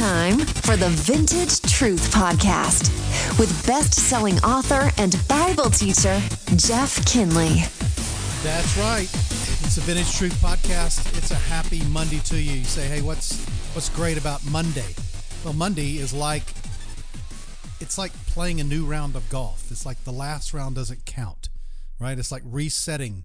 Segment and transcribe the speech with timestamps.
[0.00, 2.88] time for the Vintage Truth Podcast
[3.38, 6.18] with best selling author and Bible teacher,
[6.56, 7.56] Jeff Kinley.
[8.42, 9.10] That's right.
[9.62, 11.18] It's the Vintage Truth Podcast.
[11.18, 12.52] It's a happy Monday to you.
[12.52, 13.44] You say, hey, what's
[13.74, 14.94] what's great about Monday?
[15.44, 16.44] Well, Monday is like
[17.78, 19.70] it's like playing a new round of golf.
[19.70, 21.50] It's like the last round doesn't count,
[21.98, 22.18] right?
[22.18, 23.24] It's like resetting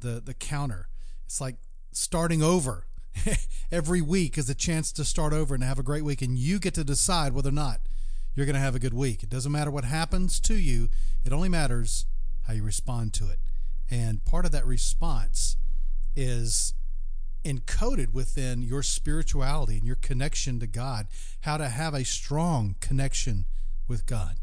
[0.00, 0.88] the the counter.
[1.24, 1.54] It's like
[1.92, 2.82] starting over
[3.72, 6.58] every week is a chance to start over and have a great week, and you
[6.58, 7.80] get to decide whether or not
[8.34, 9.22] you're going to have a good week.
[9.22, 10.88] It doesn't matter what happens to you,
[11.24, 12.06] it only matters
[12.46, 13.38] how you respond to it.
[13.90, 15.56] And part of that response
[16.14, 16.74] is
[17.44, 21.06] encoded within your spirituality and your connection to God,
[21.42, 23.46] how to have a strong connection
[23.86, 24.36] with God.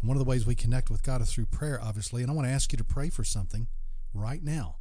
[0.00, 2.22] And one of the ways we connect with God is through prayer, obviously.
[2.22, 3.66] And I want to ask you to pray for something
[4.14, 4.76] right now.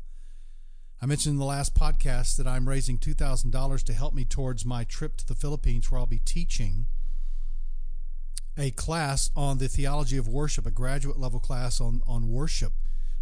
[1.01, 4.83] I mentioned in the last podcast that I'm raising $2,000 to help me towards my
[4.83, 6.87] trip to the Philippines, where I'll be teaching
[8.57, 12.73] a class on the theology of worship, a graduate level class on, on worship.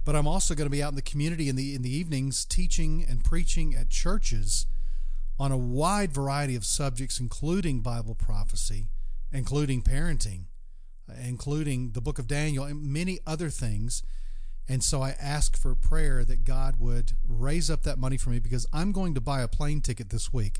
[0.03, 2.45] But I'm also going to be out in the community in the in the evenings
[2.45, 4.65] teaching and preaching at churches
[5.37, 8.87] on a wide variety of subjects, including Bible prophecy,
[9.31, 10.45] including parenting,
[11.23, 14.01] including the book of Daniel, and many other things
[14.69, 18.39] and so I ask for prayer that God would raise up that money for me
[18.39, 20.59] because I'm going to buy a plane ticket this week.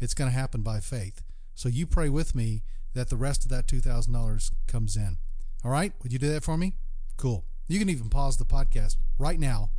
[0.00, 1.22] It's going to happen by faith.
[1.54, 2.62] So you pray with me
[2.94, 5.16] that the rest of that $2,000 comes in.
[5.64, 5.92] All right?
[6.02, 6.74] Would you do that for me?
[7.16, 7.46] Cool.
[7.68, 9.70] You can even pause the podcast right now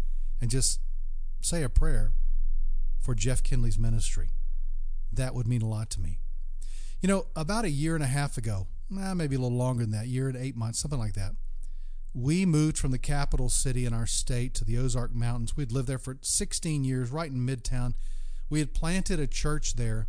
[0.41, 0.79] and just
[1.41, 2.11] say a prayer
[2.99, 4.29] for Jeff Kinley's ministry.
[5.11, 6.19] That would mean a lot to me.
[7.01, 10.07] You know, about a year and a half ago, maybe a little longer than that,
[10.07, 11.33] year and eight months, something like that,
[12.13, 15.57] we moved from the capital city in our state to the Ozark Mountains.
[15.57, 17.93] We'd lived there for 16 years, right in Midtown.
[18.49, 20.07] We had planted a church there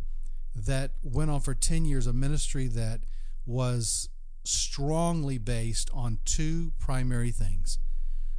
[0.55, 3.01] that went on for 10 years, a ministry that
[3.45, 4.09] was
[4.43, 7.79] strongly based on two primary things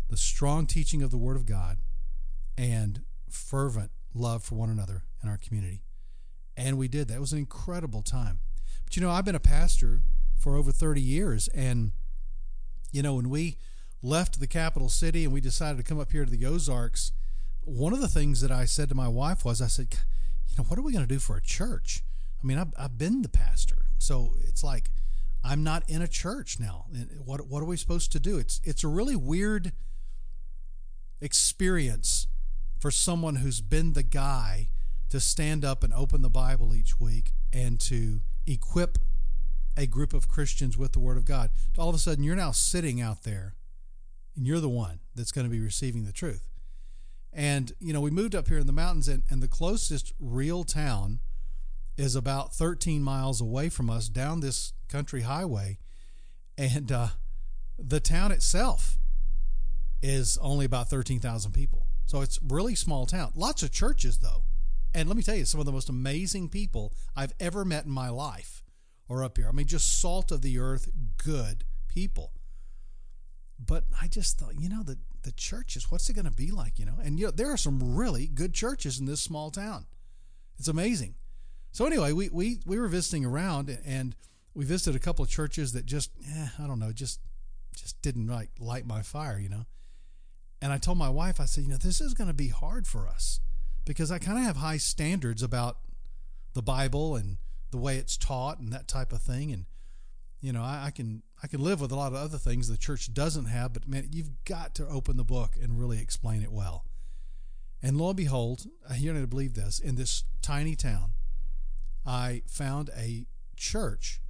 [0.08, 1.78] the strong teaching of the Word of God
[2.56, 5.82] and fervent love for one another in our community.
[6.56, 7.16] And we did that.
[7.16, 8.38] It was an incredible time.
[8.84, 10.02] But you know, I've been a pastor
[10.36, 11.90] for over 30 years, and
[12.96, 13.58] you know, when we
[14.02, 17.12] left the capital city and we decided to come up here to the Ozarks,
[17.60, 19.88] one of the things that I said to my wife was, I said,
[20.48, 22.02] you know, what are we going to do for a church?
[22.42, 24.90] I mean, I've, I've been the pastor, so it's like
[25.44, 26.86] I'm not in a church now.
[27.24, 28.38] What what are we supposed to do?
[28.38, 29.72] It's it's a really weird
[31.20, 32.26] experience
[32.78, 34.68] for someone who's been the guy
[35.10, 38.98] to stand up and open the Bible each week and to equip
[39.76, 41.50] a group of Christians with the Word of God.
[41.78, 43.54] All of a sudden, you're now sitting out there
[44.36, 46.48] and you're the one that's going to be receiving the truth.
[47.32, 50.64] And, you know, we moved up here in the mountains, and, and the closest real
[50.64, 51.20] town
[51.96, 55.78] is about 13 miles away from us down this country highway.
[56.56, 57.08] And uh,
[57.78, 58.98] the town itself
[60.02, 61.86] is only about 13,000 people.
[62.06, 63.32] So it's really small town.
[63.34, 64.44] Lots of churches, though.
[64.94, 67.90] And let me tell you, some of the most amazing people I've ever met in
[67.90, 68.62] my life
[69.08, 69.48] are up here.
[69.48, 72.32] I mean, just salt of the earth, good people.
[73.58, 76.78] But I just thought, you know, the, the churches, what's it going to be like,
[76.78, 76.98] you know?
[77.02, 79.86] And, you know, there are some really good churches in this small town.
[80.58, 81.14] It's amazing.
[81.72, 84.14] So, anyway, we, we, we were visiting around and
[84.54, 87.20] we visited a couple of churches that just, eh, I don't know, just
[87.76, 89.66] just didn't like light my fire, you know.
[90.60, 92.86] And I told my wife, I said, you know, this is going to be hard
[92.86, 93.40] for us
[93.84, 95.78] because I kind of have high standards about
[96.54, 97.36] the Bible and
[97.70, 99.52] the way it's taught and that type of thing.
[99.52, 99.66] And
[100.40, 102.76] you know, I, I, can I can live with a lot of other things the
[102.76, 106.52] church doesn't have, but man, you've got to open the book and really explain it
[106.52, 106.84] well.
[107.82, 108.66] And lo and behold,
[108.96, 109.78] you're going to believe this.
[109.78, 111.12] In this tiny town,
[112.04, 114.20] I found a church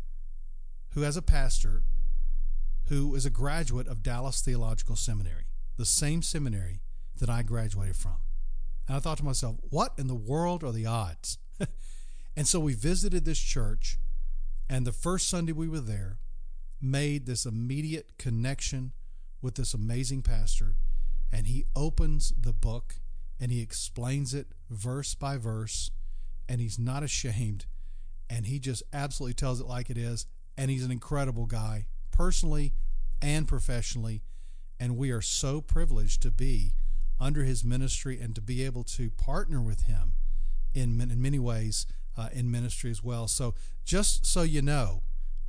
[0.91, 1.83] who has a pastor
[2.89, 5.47] who is a graduate of Dallas Theological Seminary,
[5.77, 6.81] the same seminary
[7.19, 8.17] that I graduated from.
[8.87, 11.39] And I thought to myself, what in the world are the odds?
[12.37, 13.99] And so we visited this church,
[14.69, 16.19] and the first Sunday we were there,
[16.81, 18.93] made this immediate connection
[19.41, 20.75] with this amazing pastor.
[21.33, 22.97] And he opens the book
[23.41, 25.91] and he explains it verse by verse,
[26.49, 27.67] and he's not ashamed.
[28.29, 30.27] And he just absolutely tells it like it is.
[30.56, 32.73] And he's an incredible guy, personally
[33.21, 34.23] and professionally.
[34.81, 36.75] And we are so privileged to be
[37.21, 40.15] under his ministry and to be able to partner with him
[40.75, 41.87] in, in many ways
[42.17, 43.29] uh, in ministry as well.
[43.29, 43.55] So,
[43.85, 45.03] just so you know,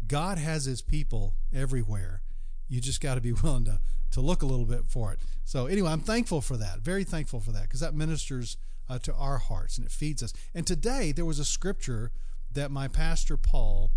[0.08, 2.22] God has his people everywhere.
[2.68, 3.80] You just got to be willing to,
[4.12, 5.19] to look a little bit for it.
[5.44, 6.80] So, anyway, I'm thankful for that.
[6.80, 8.58] Very thankful for that because that ministers
[8.90, 10.34] uh, to our hearts and it feeds us.
[10.54, 12.12] And today, there was a scripture
[12.52, 13.92] that my pastor Paul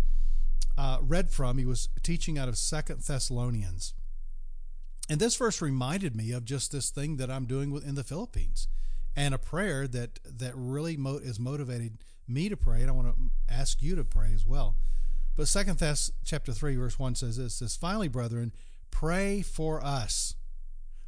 [0.77, 1.57] uh, read from.
[1.57, 3.93] He was teaching out of Second Thessalonians.
[5.09, 8.67] And this verse reminded me of just this thing that I'm doing in the Philippines
[9.15, 11.97] and a prayer that, that really mo- is motivated
[12.33, 12.81] me to pray.
[12.81, 14.75] And I want to ask you to pray as well.
[15.35, 18.51] But Second Thess chapter 3, verse 1 says this says, Finally, brethren,
[18.91, 20.35] pray for us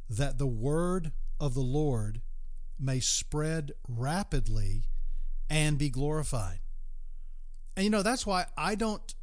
[0.08, 2.20] that the word of the Lord
[2.78, 4.84] may spread rapidly
[5.48, 6.60] and be glorified.
[7.76, 9.14] And you know, that's why I don't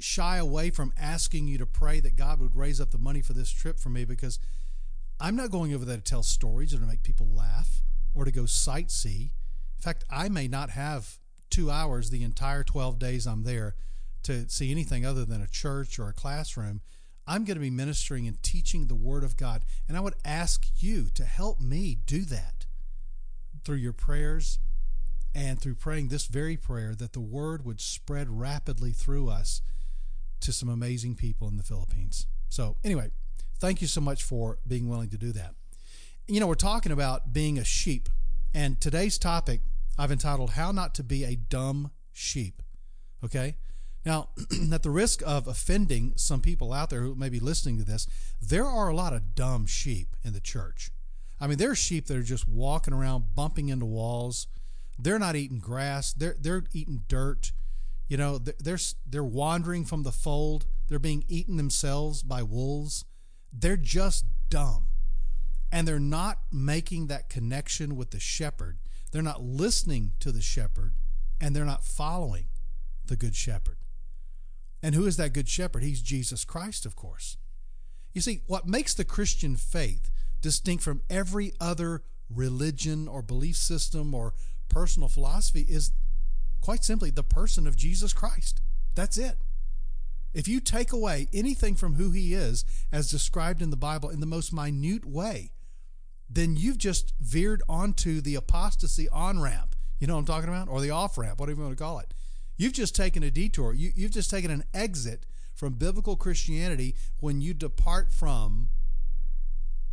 [0.00, 3.32] shy away from asking you to pray that God would raise up the money for
[3.32, 4.38] this trip for me because
[5.20, 7.82] I'm not going over there to tell stories or to make people laugh
[8.14, 9.30] or to go sightsee.
[9.76, 11.18] In fact, I may not have
[11.54, 13.76] two hours the entire 12 days I'm there
[14.24, 16.80] to see anything other than a church or a classroom.
[17.28, 19.64] I'm going to be ministering and teaching the Word of God.
[19.86, 22.66] And I would ask you to help me do that
[23.64, 24.58] through your prayers
[25.32, 29.62] and through praying this very prayer that the Word would spread rapidly through us
[30.40, 32.26] to some amazing people in the Philippines.
[32.48, 33.10] So, anyway,
[33.60, 35.54] thank you so much for being willing to do that.
[36.26, 38.08] You know, we're talking about being a sheep,
[38.52, 39.60] and today's topic
[39.98, 42.62] I've entitled How Not to Be a Dumb Sheep.
[43.24, 43.56] Okay?
[44.04, 44.30] Now,
[44.72, 48.06] at the risk of offending some people out there who may be listening to this,
[48.40, 50.90] there are a lot of dumb sheep in the church.
[51.40, 54.46] I mean, there are sheep that are just walking around bumping into walls.
[54.98, 56.12] They're not eating grass.
[56.12, 57.52] They're they're eating dirt.
[58.06, 60.66] You know, they're they're wandering from the fold.
[60.88, 63.04] They're being eaten themselves by wolves.
[63.52, 64.86] They're just dumb.
[65.72, 68.78] And they're not making that connection with the shepherd.
[69.14, 70.94] They're not listening to the shepherd
[71.40, 72.46] and they're not following
[73.06, 73.76] the good shepherd.
[74.82, 75.84] And who is that good shepherd?
[75.84, 77.36] He's Jesus Christ, of course.
[78.12, 80.10] You see, what makes the Christian faith
[80.42, 84.34] distinct from every other religion or belief system or
[84.68, 85.92] personal philosophy is
[86.60, 88.60] quite simply the person of Jesus Christ.
[88.96, 89.38] That's it.
[90.32, 94.18] If you take away anything from who he is, as described in the Bible in
[94.18, 95.52] the most minute way,
[96.28, 99.76] then you've just veered onto the apostasy on ramp.
[99.98, 100.68] You know what I'm talking about?
[100.68, 102.12] Or the off ramp, whatever you want to call it.
[102.56, 103.72] You've just taken a detour.
[103.72, 108.68] You, you've just taken an exit from biblical Christianity when you depart from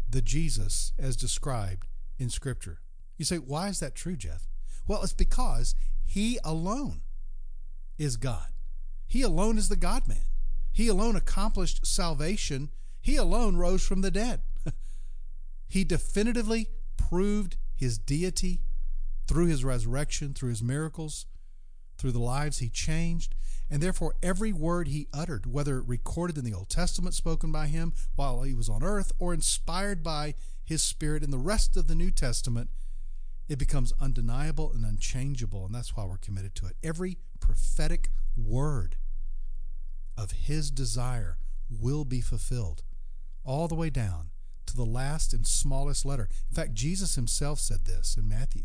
[0.10, 1.88] the Jesus as described
[2.18, 2.80] in Scripture.
[3.18, 4.48] You say, why is that true, Jeff?
[4.88, 7.02] Well, it's because he alone
[7.98, 8.48] is God.
[9.08, 10.26] He alone is the God man.
[10.72, 12.70] He alone accomplished salvation.
[13.00, 14.42] He alone rose from the dead.
[15.72, 18.60] He definitively proved his deity
[19.26, 21.26] through his resurrection, through his miracles,
[21.98, 23.36] through the lives he changed.
[23.70, 27.94] And therefore, every word he uttered, whether recorded in the Old Testament spoken by him
[28.16, 31.96] while he was on earth or inspired by his Spirit in the rest of the
[31.96, 32.70] New Testament,
[33.48, 36.76] it becomes undeniable and unchangeable, and that's why we're committed to it.
[36.84, 38.98] Every prophetic word
[40.18, 41.38] of His desire
[41.70, 42.84] will be fulfilled,
[43.46, 44.31] all the way down
[44.68, 46.30] to the last and smallest letter.
[46.50, 48.64] In fact, Jesus Himself said this in Matthew.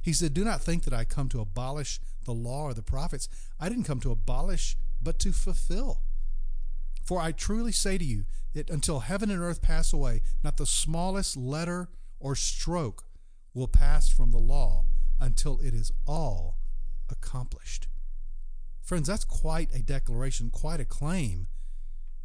[0.00, 3.28] He said, Do not think that I come to abolish the law or the prophets.
[3.58, 6.02] I didn't come to abolish, but to fulfill.
[7.04, 8.24] For I truly say to you
[8.54, 11.88] that until heaven and earth pass away, not the smallest letter
[12.20, 13.04] or stroke
[13.52, 14.84] will pass from the law
[15.20, 16.58] until it is all
[17.10, 17.88] accomplished.
[18.82, 21.46] Friends, that's quite a declaration, quite a claim,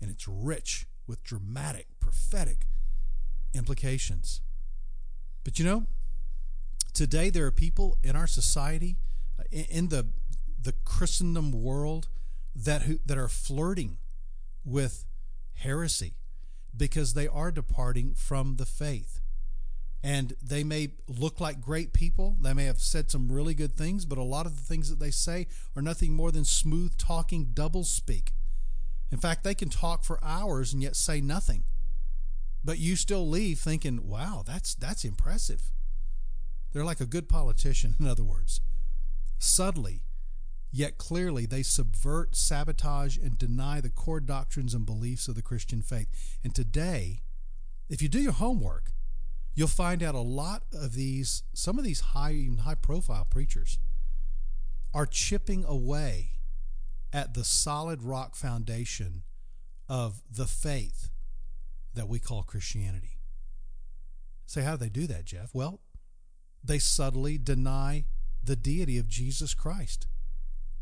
[0.01, 2.65] and it's rich with dramatic, prophetic
[3.53, 4.41] implications.
[5.43, 5.85] But you know,
[6.93, 8.97] today there are people in our society,
[9.39, 10.07] uh, in the
[10.61, 12.09] the Christendom world,
[12.55, 13.97] that who, that are flirting
[14.65, 15.05] with
[15.55, 16.13] heresy
[16.75, 19.21] because they are departing from the faith
[20.01, 22.37] and they may look like great people.
[22.39, 24.99] They may have said some really good things, but a lot of the things that
[24.99, 28.29] they say are nothing more than smooth talking doublespeak.
[29.11, 31.63] In fact, they can talk for hours and yet say nothing.
[32.63, 35.71] But you still leave thinking, "Wow, that's that's impressive."
[36.71, 38.61] They're like a good politician, in other words.
[39.37, 40.03] Subtly,
[40.71, 45.81] yet clearly, they subvert, sabotage, and deny the core doctrines and beliefs of the Christian
[45.81, 46.37] faith.
[46.43, 47.21] And today,
[47.87, 48.91] if you do your homework,
[49.55, 53.79] you'll find out a lot of these, some of these high, even high profile preachers
[54.93, 56.31] are chipping away
[57.11, 59.23] at the solid rock foundation
[59.87, 61.09] of the faith
[61.93, 63.17] that we call Christianity.
[64.45, 65.53] Say, how do they do that, Jeff?
[65.53, 65.79] Well,
[66.63, 68.05] they subtly deny
[68.43, 70.07] the deity of Jesus Christ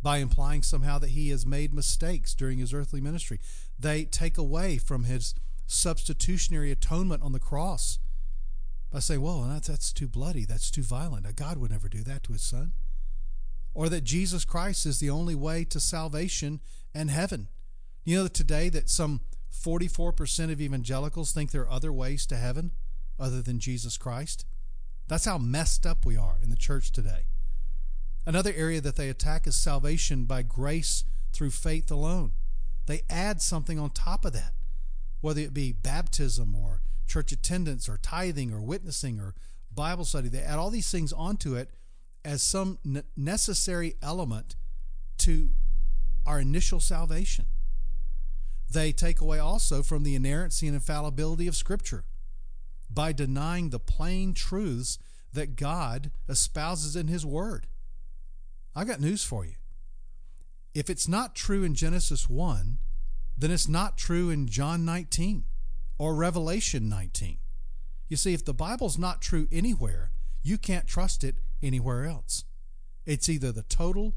[0.01, 3.39] by implying somehow that he has made mistakes during his earthly ministry.
[3.77, 5.33] They take away from his
[5.65, 7.99] substitutionary atonement on the cross
[8.91, 11.25] by saying, well, that's, that's too bloody, that's too violent.
[11.27, 12.73] A God would never do that to his son.
[13.77, 16.59] or that Jesus Christ is the only way to salvation
[16.95, 17.47] and heaven.
[18.03, 22.71] You know today that some 44% of evangelicals think there are other ways to heaven
[23.19, 24.45] other than Jesus Christ?
[25.07, 27.25] That's how messed up we are in the church today.
[28.25, 32.33] Another area that they attack is salvation by grace through faith alone.
[32.85, 34.53] They add something on top of that,
[35.21, 39.33] whether it be baptism or church attendance or tithing or witnessing or
[39.73, 40.27] Bible study.
[40.27, 41.69] They add all these things onto it
[42.25, 42.79] as some
[43.15, 44.55] necessary element
[45.19, 45.51] to
[46.25, 47.45] our initial salvation.
[48.69, 52.03] They take away also from the inerrancy and infallibility of Scripture
[52.89, 54.97] by denying the plain truths
[55.33, 57.67] that God espouses in His Word.
[58.75, 59.55] I got news for you.
[60.73, 62.77] If it's not true in Genesis 1,
[63.37, 65.45] then it's not true in John 19
[65.97, 67.37] or Revelation 19.
[68.09, 70.11] You see, if the Bible's not true anywhere,
[70.43, 72.45] you can't trust it anywhere else.
[73.05, 74.15] It's either the total,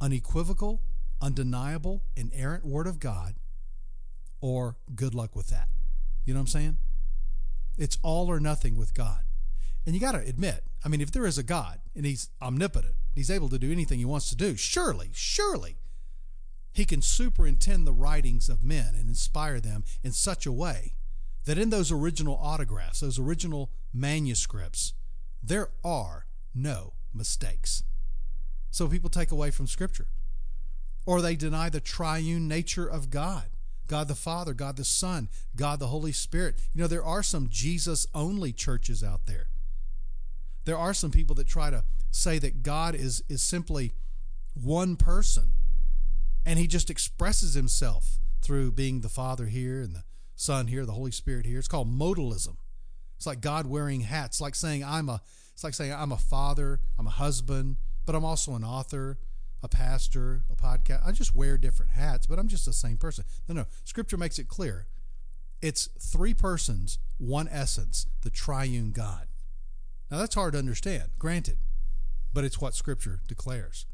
[0.00, 0.82] unequivocal,
[1.20, 3.34] undeniable, inerrant Word of God,
[4.40, 5.68] or good luck with that.
[6.24, 6.76] You know what I'm saying?
[7.78, 9.20] It's all or nothing with God.
[9.84, 12.96] And you got to admit, I mean, if there is a God and He's omnipotent,
[13.14, 15.76] He's able to do anything He wants to do, surely, surely
[16.72, 20.94] He can superintend the writings of men and inspire them in such a way
[21.44, 24.94] that in those original autographs, those original manuscripts,
[25.42, 27.84] there are no mistakes.
[28.70, 30.08] So people take away from Scripture.
[31.06, 33.50] Or they deny the triune nature of God
[33.86, 36.60] God the Father, God the Son, God the Holy Spirit.
[36.74, 39.48] You know, there are some Jesus only churches out there.
[40.64, 43.92] There are some people that try to say that God is, is simply
[44.54, 45.52] one person
[46.44, 50.04] and he just expresses himself through being the Father here and the
[50.36, 51.58] Son here, the Holy Spirit here.
[51.58, 52.56] It's called modalism.
[53.16, 54.36] It's like God wearing hats.
[54.36, 55.20] It's like saying I'm a
[55.52, 59.18] it's like saying I'm a father, I'm a husband, but I'm also an author,
[59.66, 61.04] a pastor, a podcast.
[61.04, 63.24] I just wear different hats, but I'm just the same person.
[63.48, 63.66] No, no.
[63.82, 64.86] Scripture makes it clear.
[65.60, 69.26] It's three persons, one essence, the triune God.
[70.08, 71.58] Now that's hard to understand, granted,
[72.32, 73.86] but it's what Scripture declares.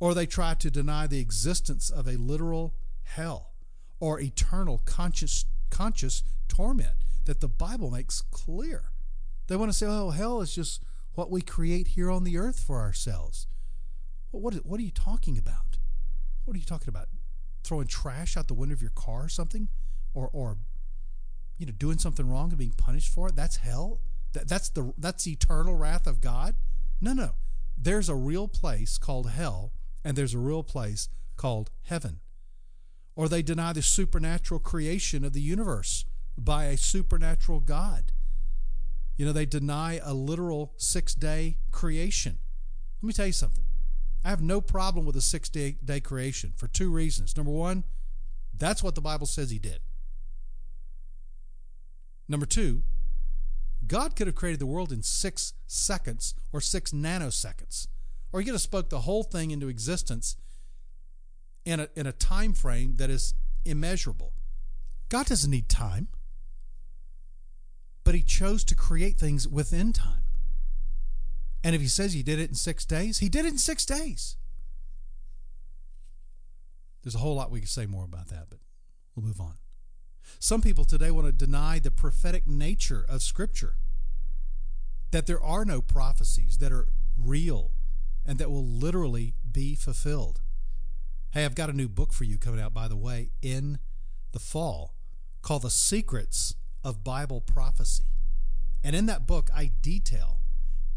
[0.00, 3.52] Or they try to deny the existence of a literal hell
[4.00, 8.84] or eternal conscious conscious torment that the Bible makes clear.
[9.48, 10.82] They want to say, oh, hell is just
[11.14, 13.46] what we create here on the earth for ourselves.
[14.30, 15.78] What, what are you talking about?
[16.44, 17.08] What are you talking about?
[17.64, 19.68] Throwing trash out the window of your car or something?
[20.14, 20.58] Or, or
[21.58, 23.36] you know, doing something wrong and being punished for it?
[23.36, 24.00] That's hell?
[24.32, 26.54] That, that's, the, that's the eternal wrath of God?
[27.00, 27.30] No, no.
[27.76, 29.72] There's a real place called hell,
[30.04, 32.20] and there's a real place called heaven
[33.16, 36.04] or they deny the supernatural creation of the universe
[36.36, 38.12] by a supernatural God.
[39.16, 42.38] You know, they deny a literal six day creation.
[43.00, 43.64] Let me tell you something.
[44.26, 47.36] I have no problem with a six day, day creation for two reasons.
[47.36, 47.84] Number one,
[48.52, 49.78] that's what the Bible says He did.
[52.28, 52.82] Number two,
[53.86, 57.86] God could have created the world in six seconds or six nanoseconds,
[58.32, 60.34] or He could have spoke the whole thing into existence
[61.64, 64.32] in a, in a time frame that is immeasurable.
[65.08, 66.08] God doesn't need time,
[68.02, 70.25] but He chose to create things within time.
[71.62, 73.84] And if He says He did it in six days, He did it in six
[73.84, 74.36] days.
[77.02, 78.58] There's a whole lot we could say more about that, but
[79.14, 79.54] we'll move on.
[80.40, 83.76] Some people today want to deny the prophetic nature of Scripture,
[85.12, 87.70] that there are no prophecies that are real
[88.24, 90.40] and that will literally be fulfilled.
[91.30, 93.78] Hey, I've got a new book for you coming out, by the way, in
[94.32, 94.94] the fall
[95.42, 98.10] called The Secrets of Bible Prophecy.
[98.82, 100.40] And in that book, I detail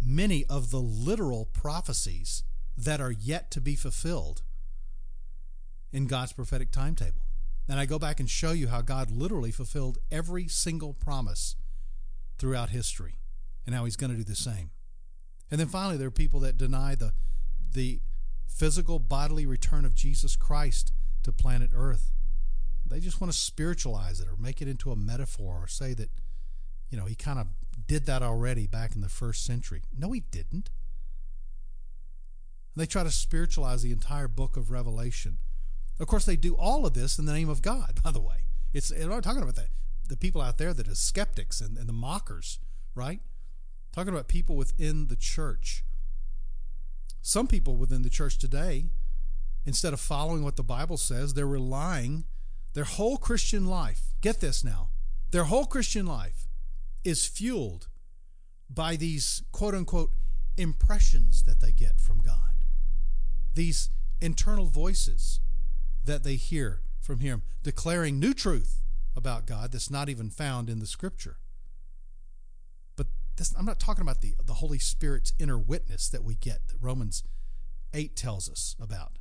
[0.01, 2.43] many of the literal prophecies
[2.77, 4.41] that are yet to be fulfilled
[5.91, 7.21] in God's prophetic timetable.
[7.67, 11.55] And I go back and show you how God literally fulfilled every single promise
[12.37, 13.19] throughout history
[13.65, 14.71] and how he's going to do the same.
[15.51, 17.13] And then finally, there are people that deny the,
[17.73, 18.01] the
[18.47, 20.91] physical bodily return of Jesus Christ
[21.23, 22.11] to planet Earth.
[22.85, 26.09] They just want to spiritualize it or make it into a metaphor or say that,
[26.89, 27.47] you know, he kind of
[27.87, 29.83] did that already back in the first century.
[29.97, 30.69] No, he didn't.
[32.73, 35.37] And They try to spiritualize the entire book of Revelation.
[35.99, 38.45] Of course, they do all of this in the name of God, by the way.
[38.73, 39.67] It's, I'm talking about the,
[40.07, 42.59] the people out there that are skeptics and, and the mockers,
[42.95, 43.19] right?
[43.91, 45.83] talking about people within the church
[47.21, 48.85] some people within the church today,
[49.65, 52.25] instead of following what the Bible says, they're relying
[52.73, 54.13] their whole Christian life.
[54.21, 54.89] Get this now.
[55.31, 56.47] Their whole Christian life
[57.03, 57.87] is fueled
[58.69, 60.11] by these quote unquote
[60.57, 62.35] impressions that they get from God.
[63.55, 63.89] these
[64.21, 65.39] internal voices
[66.03, 68.81] that they hear from Him declaring new truth
[69.15, 71.37] about God that's not even found in the Scripture.
[72.95, 76.67] But this, I'm not talking about the, the Holy Spirit's inner witness that we get
[76.67, 77.23] that Romans
[77.93, 79.17] 8 tells us about.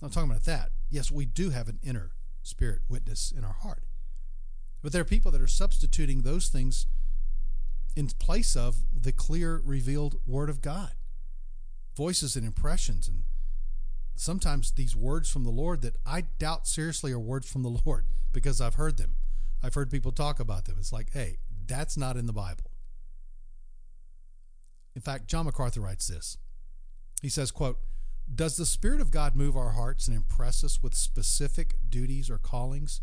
[0.00, 0.70] I'm not talking about that.
[0.88, 3.84] Yes, we do have an inner spirit witness in our heart.
[4.82, 6.86] But there are people that are substituting those things
[7.96, 10.92] in place of the clear, revealed Word of God.
[11.96, 13.24] Voices and impressions, and
[14.14, 18.04] sometimes these words from the Lord that I doubt seriously are words from the Lord
[18.32, 19.14] because I've heard them.
[19.62, 20.76] I've heard people talk about them.
[20.78, 22.70] It's like, hey, that's not in the Bible.
[24.94, 26.38] In fact, John MacArthur writes this.
[27.22, 27.78] He says, quote,
[28.32, 32.38] Does the Spirit of God move our hearts and impress us with specific duties or
[32.38, 33.00] callings?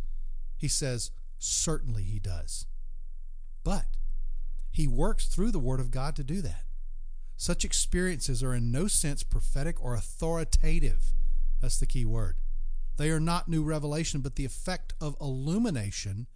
[0.57, 2.65] He says, Certainly he does.
[3.63, 3.85] But
[4.77, 6.61] he works through the Word of God to do that.
[7.35, 11.13] Such experiences are in no sense prophetic or authoritative.
[11.59, 12.37] That's the key word.
[12.97, 16.27] They are not new revelation, but the effect of illumination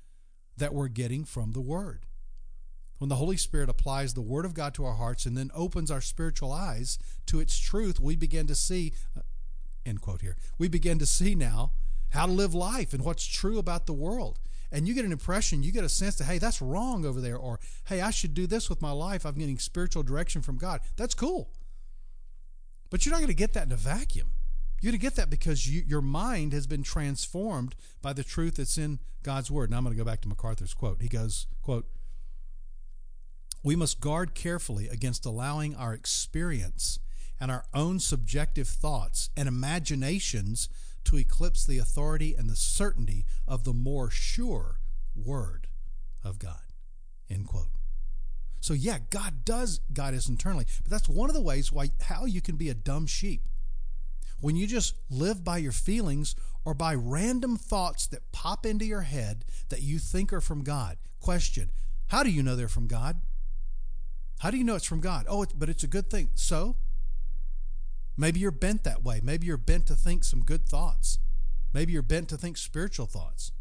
[0.58, 2.08] that we're getting from the Word.
[2.98, 5.92] When the Holy Spirit applies the Word of God to our hearts and then opens
[5.92, 9.22] our spiritual eyes to its truth, we begin to see, uh,
[9.86, 11.74] end quote here, we begin to see now
[12.10, 14.40] how to live life and what's true about the world.
[14.72, 17.38] And you get an impression, you get a sense that, hey, that's wrong over there,
[17.38, 19.26] or hey, I should do this with my life.
[19.26, 20.80] I'm getting spiritual direction from God.
[20.96, 21.52] That's cool.
[22.90, 24.32] But you're not going to get that in a vacuum.
[24.82, 28.56] You're going to get that because you, your mind has been transformed by the truth
[28.56, 29.70] that's in God's word.
[29.70, 31.02] Now I'm going to go back to MacArthur's quote.
[31.02, 31.86] He goes, quote,
[33.64, 36.98] we must guard carefully against allowing our experience
[37.40, 40.68] and our own subjective thoughts and imaginations
[41.06, 44.80] to eclipse the authority and the certainty of the more sure
[45.16, 45.68] word
[46.24, 46.62] of God.
[47.30, 47.72] End quote.
[48.60, 52.26] So yeah, God does guide us internally, but that's one of the ways why how
[52.26, 53.48] you can be a dumb sheep.
[54.40, 59.02] When you just live by your feelings or by random thoughts that pop into your
[59.02, 60.98] head that you think are from God.
[61.20, 61.72] Question,
[62.08, 63.22] how do you know they're from God?
[64.40, 65.26] How do you know it's from God?
[65.30, 66.30] Oh, it's, but it's a good thing.
[66.34, 66.76] So,
[68.18, 69.22] Maybe you're bent that way.
[69.24, 71.18] Maybe you're bent to think some good thoughts.
[71.74, 73.52] Maybe you're bent to think spiritual thoughts.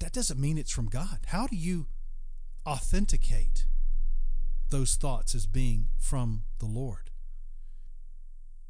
[0.00, 1.20] That doesn't mean it's from God.
[1.26, 1.86] How do you
[2.66, 3.66] authenticate
[4.70, 7.10] those thoughts as being from the Lord?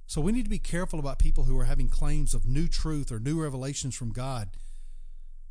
[0.07, 3.11] So we need to be careful about people who are having claims of new truth
[3.11, 4.51] or new revelations from God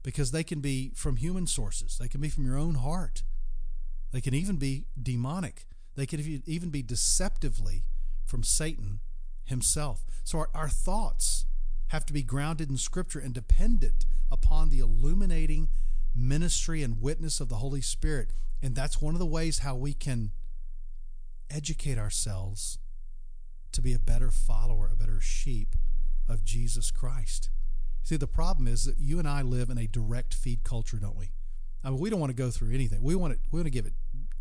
[0.01, 1.97] because they can be from human sources.
[1.97, 3.23] They can be from your own heart.
[4.11, 5.65] They can even be demonic.
[5.95, 7.83] They can even be deceptively
[8.25, 8.99] from Satan
[9.45, 10.03] himself.
[10.23, 11.45] So our, our thoughts
[11.87, 15.69] have to be grounded in Scripture and dependent upon the illuminating
[16.15, 18.31] ministry and witness of the Holy Spirit.
[18.61, 20.31] And that's one of the ways how we can
[21.49, 22.79] educate ourselves
[23.71, 25.75] to be a better follower, a better sheep
[26.27, 27.49] of Jesus Christ.
[28.03, 31.17] See, the problem is that you and I live in a direct feed culture, don't
[31.17, 31.31] we?
[31.83, 33.03] I mean, we don't want to go through anything.
[33.03, 33.39] We want it.
[33.51, 33.93] We want to give it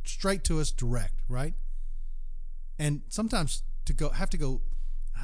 [0.04, 1.54] straight to us, direct, right?
[2.78, 4.62] And sometimes to go have to go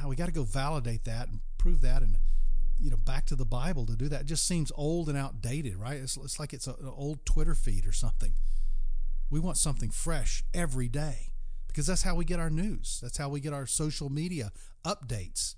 [0.03, 2.17] oh, we got to go validate that and prove that and
[2.79, 4.21] you know back to the bible to do that.
[4.21, 5.97] It just seems old and outdated right?
[5.97, 8.33] It's, it's like it's a, an old twitter feed or something.
[9.29, 11.31] We want something fresh every day
[11.67, 12.99] because that's how we get our news.
[13.01, 14.51] That's how we get our social media
[14.85, 15.55] updates.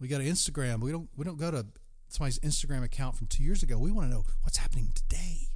[0.00, 0.80] We go to instagram.
[0.80, 1.66] We don't we don't go to
[2.08, 3.78] somebody's instagram account from two years ago.
[3.78, 5.48] We want to know what's happening today.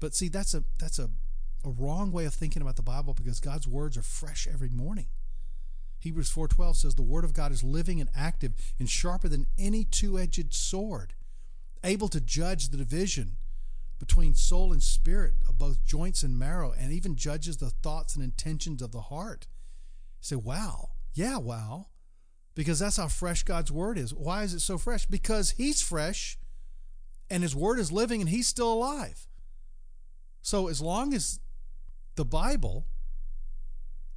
[0.00, 1.10] But see that's a that's a
[1.64, 5.08] a wrong way of thinking about the Bible because God's words are fresh every morning.
[5.98, 9.84] Hebrews 4:12 says the word of God is living and active and sharper than any
[9.84, 11.14] two-edged sword,
[11.82, 13.36] able to judge the division
[13.98, 18.22] between soul and spirit of both joints and marrow and even judges the thoughts and
[18.22, 19.48] intentions of the heart.
[20.20, 20.90] You say, "Wow.
[21.14, 21.88] Yeah, wow."
[22.54, 24.14] Because that's how fresh God's word is.
[24.14, 25.06] Why is it so fresh?
[25.06, 26.38] Because he's fresh
[27.28, 29.28] and his word is living and he's still alive.
[30.42, 31.40] So as long as
[32.18, 32.84] the Bible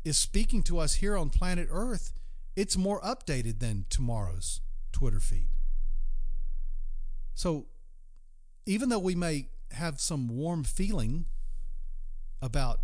[0.04, 2.14] is speaking to us here on planet Earth,
[2.56, 4.60] it's more updated than tomorrow's
[4.92, 5.50] Twitter feed.
[7.36, 7.68] So
[8.66, 11.26] even though we may have some warm feeling
[12.42, 12.80] about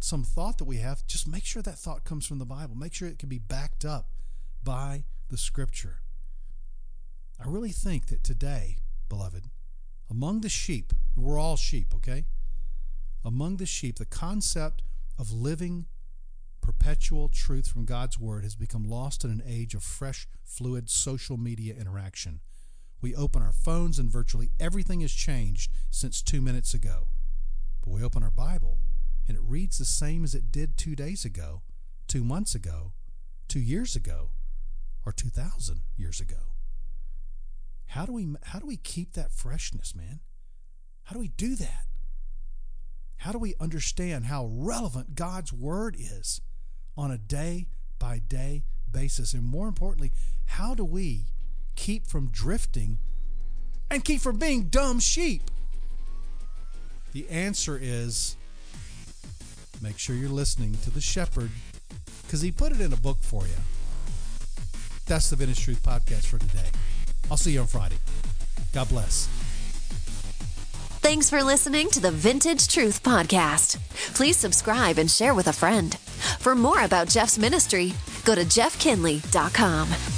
[0.00, 2.74] some thought that we have, just make sure that thought comes from the Bible.
[2.74, 4.10] Make sure it can be backed up
[4.62, 6.00] by the scripture.
[7.42, 8.76] I really think that today,
[9.08, 9.46] beloved,
[10.10, 12.26] among the sheep, we're all sheep, okay?
[13.24, 14.82] Among the sheep, the concept
[15.18, 15.86] of living
[16.60, 21.36] perpetual truth from God's Word has become lost in an age of fresh, fluid social
[21.36, 22.40] media interaction.
[23.00, 27.08] We open our phones and virtually everything has changed since two minutes ago.
[27.84, 28.78] But we open our Bible
[29.26, 31.62] and it reads the same as it did two days ago,
[32.06, 32.92] two months ago,
[33.48, 34.30] two years ago
[35.04, 36.52] or 2,000 years ago.
[37.86, 40.20] How do we how do we keep that freshness, man?
[41.04, 41.86] How do we do that?
[43.22, 46.40] How do we understand how relevant God's word is
[46.96, 47.68] on a day
[48.00, 49.32] by day basis?
[49.32, 50.10] And more importantly,
[50.44, 51.26] how do we
[51.76, 52.98] keep from drifting
[53.92, 55.42] and keep from being dumb sheep?
[57.12, 58.34] The answer is
[59.80, 61.50] make sure you're listening to the shepherd
[62.22, 63.54] because he put it in a book for you.
[65.06, 66.70] That's the Vintage Truth Podcast for today.
[67.30, 67.98] I'll see you on Friday.
[68.72, 69.28] God bless.
[71.02, 73.76] Thanks for listening to the Vintage Truth Podcast.
[74.14, 75.96] Please subscribe and share with a friend.
[76.38, 77.92] For more about Jeff's ministry,
[78.24, 80.11] go to jeffkinley.com.